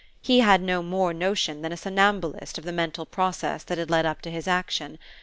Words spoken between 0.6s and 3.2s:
no more notion than a somnambulist of the mental